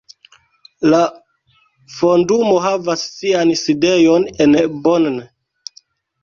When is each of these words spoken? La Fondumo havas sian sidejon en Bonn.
La 0.93 1.01
Fondumo 1.95 2.55
havas 2.63 3.03
sian 3.19 3.53
sidejon 3.61 4.27
en 4.47 4.57
Bonn. 4.89 5.21